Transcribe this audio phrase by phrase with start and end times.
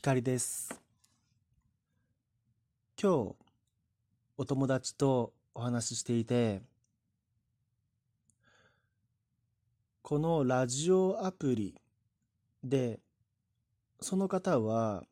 [0.00, 0.80] 光です。
[3.02, 3.34] 今日、
[4.36, 6.62] お友達とお話ししていて、
[10.02, 11.74] このラジオアプリ
[12.62, 13.00] で、
[14.00, 15.02] その方は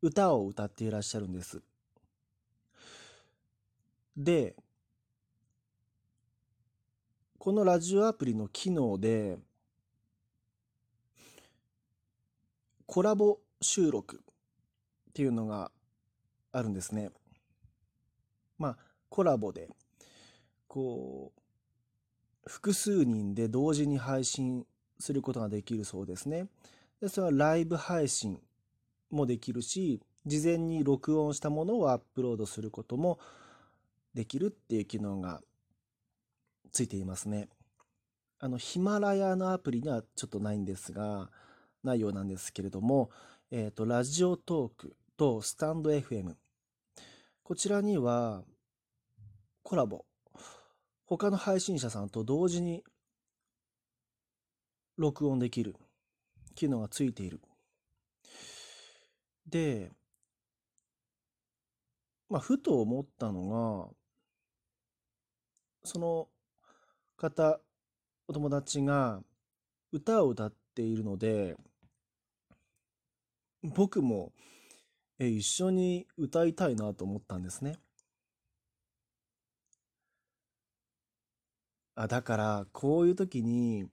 [0.00, 1.60] 歌を歌っていらっしゃるんです。
[4.16, 4.54] で、
[7.38, 9.38] このラジオアプリの機能で、
[12.86, 14.20] コラボ収録
[15.10, 15.70] っていうのが
[16.52, 17.10] あるんですね。
[18.58, 18.76] まあ、
[19.08, 19.68] コラボで、
[20.68, 21.40] こう、
[22.46, 24.66] 複数人で同時に配信
[24.98, 26.46] することができるそうですね。
[27.00, 28.40] で、それはライブ配信
[29.10, 33.18] もできるし、事前に録音したものをアップロードすることも
[34.14, 35.40] できるっていう機能が
[36.72, 37.48] ついていますね。
[38.38, 41.30] あの、ヒマラヤのアプリにはちょっとないんですが、
[41.82, 43.10] ないようなんですけれども、
[43.52, 46.34] えっ、と、ラジオトークとスタンド FM。
[47.44, 48.42] こちらには
[49.62, 50.04] コラボ。
[51.04, 52.82] 他の配信者さんと同時に
[54.96, 55.76] 録音できる
[56.56, 57.40] 機能がついている。
[59.48, 59.92] で、
[62.28, 63.94] まあ、ふと思ったのが、
[65.84, 66.26] その
[67.16, 67.60] 方、
[68.26, 69.22] お友達が
[69.92, 71.54] 歌を歌っているので、
[73.74, 74.32] 僕も
[75.18, 77.78] え一緒に歌いたいなと思ったんですね。
[81.94, 83.88] あ、だから、こういう時に、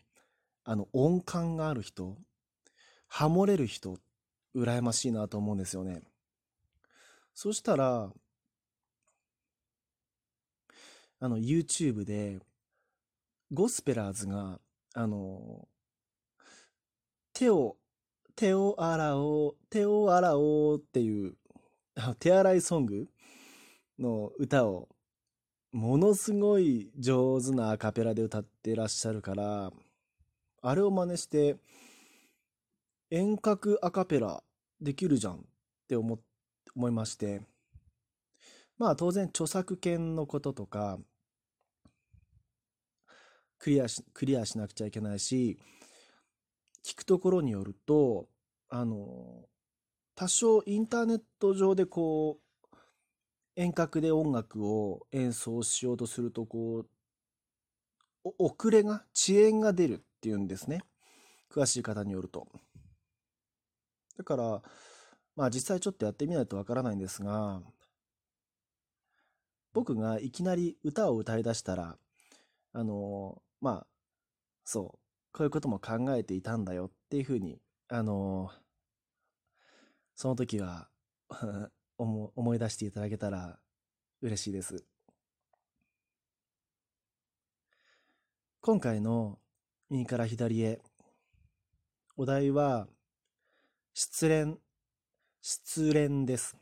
[0.65, 2.17] あの、音感がある人、
[3.07, 3.97] ハモれる人、
[4.53, 6.01] 羨ましいなと思うんですよね。
[7.33, 8.11] そしたら、
[11.21, 12.39] あの、YouTube で、
[13.53, 14.59] ゴスペラーズが、
[14.93, 15.69] あの、
[17.31, 17.77] 手を、
[18.35, 21.35] 手を洗おう、手を洗おうっていう、
[22.19, 23.07] 手洗いソング
[23.99, 24.89] の歌を、
[25.71, 29.71] ものすごい上手なアカペラで歌ってらっしゃるから、
[30.61, 31.57] あれを真似して、
[33.09, 34.43] 遠隔アカペラ
[34.81, 35.37] できるじゃんっ
[35.87, 36.19] て思
[36.75, 37.41] 思いまして、
[38.77, 40.97] まあ当然著作権のこととか、
[43.59, 45.57] クリアし、クリアしなくちゃいけないし、
[46.93, 48.27] 聞くところによると、
[48.69, 49.47] あの、
[50.13, 52.77] 多少インターネット上でこう、
[53.55, 56.85] 遠隔で音楽を演奏しようとすると、こ
[58.23, 60.81] う、遅れが、遅延が出るっていうんですね。
[61.51, 62.47] 詳しい方によると。
[64.15, 64.61] だから、
[65.35, 67.63] まあ実際ちょっとやってみないとわからないんですが、
[69.73, 71.97] 僕がいきなり歌を歌い出したら、
[72.73, 73.87] あの、まあ、
[74.63, 75.02] そう、
[75.33, 78.51] こういうことも考えていたんだよっていうふうに、あの、
[80.15, 80.89] その時は
[81.97, 83.59] 思思い出していただけたら
[84.21, 84.85] 嬉しいです。
[88.61, 89.39] 今回の
[89.89, 90.81] 右から左へ、
[92.15, 92.87] お題は、
[93.95, 94.59] 失恋、
[95.41, 96.55] 失恋です。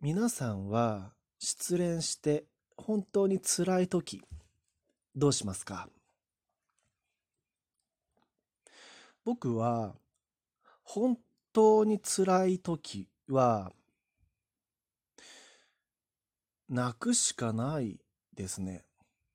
[0.00, 4.22] 皆さんは失恋して本当に辛い時、
[5.14, 5.90] どうしますか？
[9.28, 9.94] 僕は
[10.82, 11.18] 本
[11.52, 13.72] 当に辛い時は
[16.70, 18.00] 泣くしかない
[18.34, 18.86] ですね。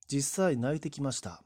[0.08, 1.44] 実際泣いてきました。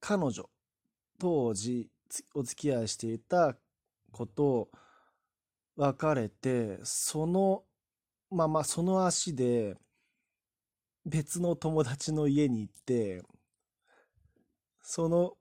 [0.00, 0.48] 彼女、
[1.18, 1.90] 当時
[2.34, 3.58] お付き合いしていた
[4.10, 4.70] 子と
[5.76, 7.62] 別れて、その
[8.30, 9.76] ままその足で
[11.04, 13.22] 別の友達の家に行って、
[14.88, 15.36] その、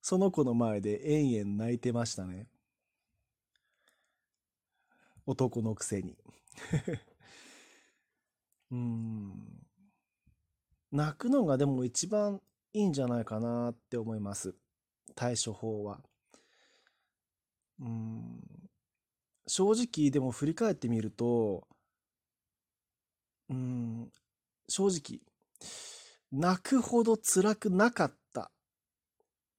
[0.00, 2.48] その子の前で延々泣いてましたね。
[5.26, 6.16] 男のくせに。
[8.72, 9.66] うん。
[10.90, 12.40] 泣くのがでも一番
[12.72, 14.54] いいんじゃないかなって思います。
[15.14, 16.00] 対処法は。
[17.80, 18.40] うん。
[19.46, 21.68] 正直でも振り返ってみると、
[23.50, 24.10] うん、
[24.68, 25.20] 正直、
[26.32, 28.19] 泣くほど辛くなかった。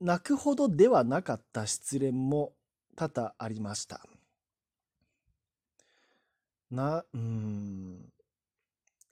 [0.01, 2.53] 泣くほどではなかった失恋も
[2.95, 4.01] 多々ありました。
[6.71, 8.11] な、うん。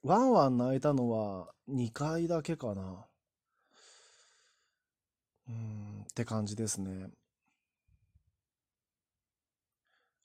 [0.02, 3.06] ワンワン泣いたのは2回だけかな。
[5.48, 7.10] うん、って感じですね。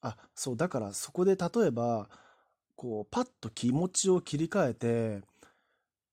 [0.01, 2.09] あ、そう、だからそこで例えば、
[2.75, 5.21] こう、パッと気持ちを切り替えて、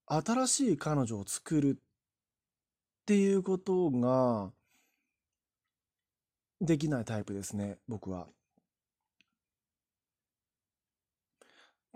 [0.07, 1.79] 新しい彼女を作る
[3.03, 4.53] っていうことが
[6.61, 8.29] できないタイプですね、僕は。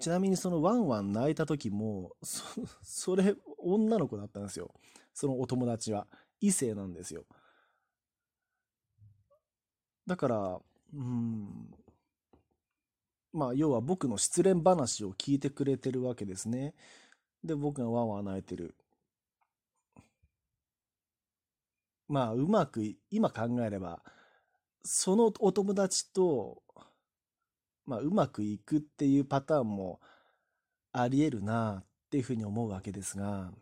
[0.00, 2.44] ちなみにそのワンワン泣いた時も、そ
[2.82, 4.74] それ女の子だったんですよ。
[5.14, 6.06] そのお友達は。
[6.40, 7.24] 異性なんですよ。
[10.06, 10.60] だから、
[10.92, 11.74] うん、
[13.32, 16.74] まあ、要は僕の失恋話を聞いてくれてるわけですね。
[17.44, 18.74] で、僕がワンワン泣いてる。
[22.08, 24.02] まあ、うまく、今考えれば、
[24.84, 26.62] そのお友達と、
[27.86, 30.00] まあ、うまくいくっていうパターンも
[30.92, 33.52] あり得るなっていうふうに思うわけですが、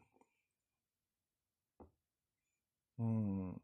[2.99, 3.61] うん。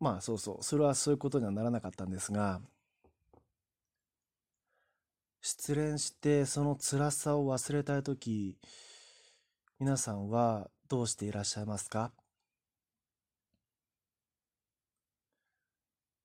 [0.00, 0.62] まあ、そうそう。
[0.62, 2.60] それはそういうことにはならなかったんですが、
[5.40, 8.58] 失恋してその辛さを忘れたいとき、
[9.78, 12.12] 皆さんはどうしていらっしゃいますか？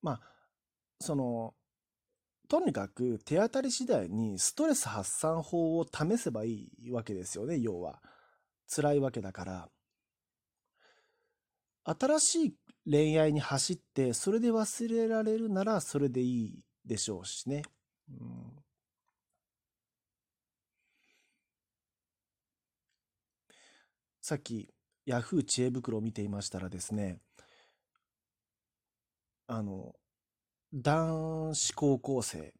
[0.00, 0.20] まあ、
[1.00, 1.54] その、
[2.48, 8.00] とにかく手当たり次第にストレス発散法を試せばいいわけですよね、要は。
[8.68, 9.68] 辛いわけだから。
[11.84, 12.54] 新しい
[12.90, 17.62] 恋愛に走って、それで忘れられるならそれでいいでしょうしね。
[18.08, 18.61] うん、
[24.24, 24.68] さっき、
[25.04, 27.18] ヤフー知恵袋を見ていましたらですね、
[29.48, 29.96] あの、
[30.72, 32.54] 男子高校生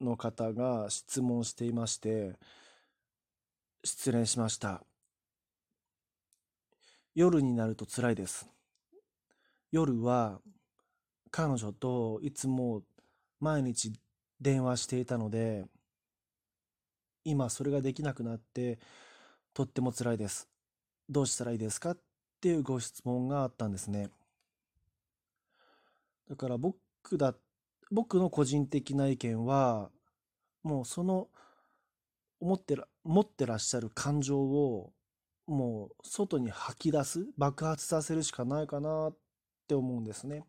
[0.00, 2.38] の方が質問していまして、
[3.84, 4.82] 失恋しました。
[7.14, 8.48] 夜になると辛いです。
[9.70, 10.40] 夜は
[11.30, 12.84] 彼女といつも
[13.38, 13.92] 毎日
[14.40, 15.66] 電話していたので、
[17.22, 18.78] 今それができなくなって
[19.52, 20.51] とっても辛いです。
[21.08, 21.90] どうしたらいいですか？
[21.92, 21.98] っ
[22.40, 24.10] ていうご質問があったんですね。
[26.28, 26.78] だから僕
[27.18, 27.34] だ、
[27.90, 29.90] 僕の個人的な意見は、
[30.62, 31.28] もうその
[32.40, 34.92] 思ってら、持ってらっしゃる感情を
[35.46, 39.16] もう外に吐き出す、爆発させるしかないかなっ
[39.68, 40.44] て思うんですね。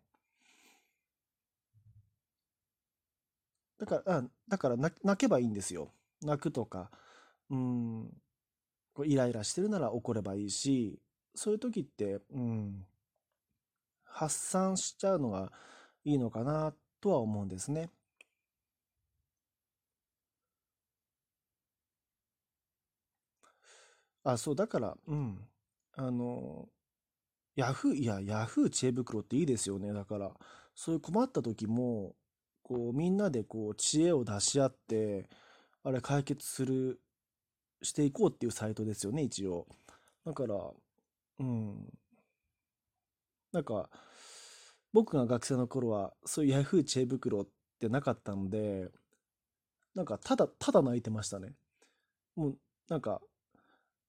[3.78, 5.92] だから、あだから泣けばいいんですよ。
[6.22, 6.90] 泣くとか、
[7.50, 8.10] うん、
[8.94, 11.00] こうイライラしてるなら怒ればいいし、
[11.36, 12.86] そういう時って、うん、
[14.06, 15.52] 発散しちゃうのが
[16.06, 17.90] いいのかなとは思うんですね。
[24.24, 25.48] あ、そう、だから、うん。
[25.96, 26.70] あの、
[27.56, 29.94] ヤフー、いや、ヤフー知恵袋っていいですよね。
[29.94, 30.34] だから、
[30.76, 32.16] そういう困った時も、
[32.64, 35.30] こう、みんなでこう、知恵を出し合って、
[35.84, 37.02] あれ解決する、
[37.84, 39.68] していこうっていうサイトですよね、一応。
[40.26, 40.56] だから、
[41.40, 41.94] うん。
[43.52, 43.90] なんか、
[44.94, 47.48] 僕が学生の頃は、そういうヤフー知恵袋っ
[47.80, 48.90] てなかったので、
[49.96, 51.54] なんか、ただ、ただ泣いてましたね。
[52.36, 52.58] もう、
[52.90, 53.22] なんか、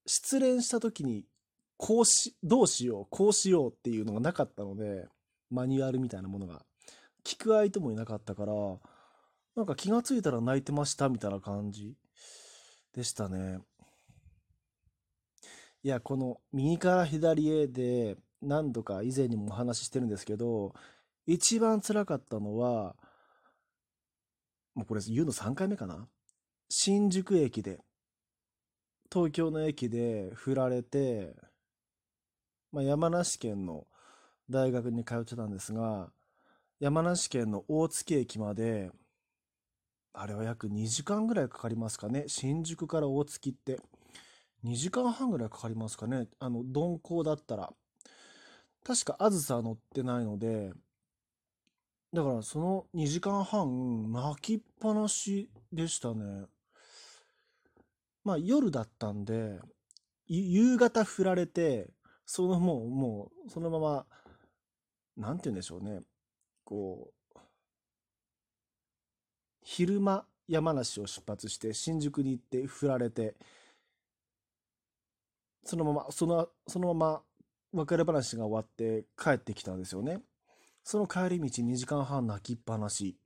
[0.06, 1.24] 失恋した時に、
[1.76, 5.08] こうし、どうしよう、こうしようっていうのがなかったので、
[5.50, 6.64] マニュアルみたいなものが。
[7.24, 8.52] 聞く相手もいなかったから、
[9.56, 11.94] なんか気がついたら泣いてましたみたいな感じ
[12.94, 13.58] でしたね。
[15.82, 20.74] いや、この右から左へで何度か以前にもお話ししてるんですけど、
[21.26, 22.96] 一番辛かったのは、
[24.74, 26.08] もうこれ言うの3回目かな？
[26.68, 27.80] 新宿駅で、
[29.12, 31.36] 東京の駅で振られて、
[32.72, 33.86] まあ、山梨県の
[34.50, 36.10] 大学に通ってたんですが、
[36.80, 38.90] 山梨県の大月駅まで、
[40.14, 42.24] あれは約2時間ぐらいかかりますかね。
[42.28, 43.80] 新宿から大月って。
[44.64, 46.28] 2時間半ぐらいかかりますかね。
[46.38, 47.72] あの、鈍行だったら。
[48.84, 50.72] 確かあずさ乗ってないので、
[52.12, 56.46] だからその2時間半泣きっぱなしでしたね。
[58.22, 59.58] まあ夜だったんで、
[60.28, 61.90] 夕方振られて、
[62.24, 64.06] そのもう、もう、そのまま、
[65.16, 66.00] なんて言うんでしょうね。
[66.64, 67.13] こう、
[69.64, 73.34] 昼間山梨を出発して新宿に行って振られて、
[75.64, 77.22] そのまま、その、そのま
[77.72, 80.20] ま別れ話が終わって帰ってきたんですよね。
[80.84, 83.16] その帰り道2時間半泣きっぱなし。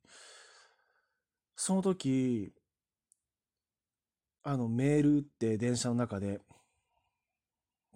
[1.57, 2.53] その時、
[4.45, 6.41] あの、メールって電車の中で、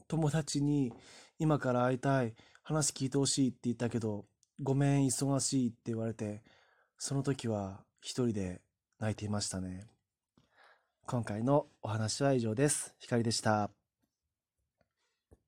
[0.08, 0.92] 友達に
[1.38, 2.34] 今から会いたい、
[2.64, 4.26] 話聞いてほしいって言ったけど、
[4.60, 6.42] ごめん、忙しいって言われて、
[6.98, 8.60] その時は一人で
[8.98, 9.86] 泣いていましたね。
[11.06, 12.94] 今回のお話は以上です。
[12.98, 13.70] ひかりでした。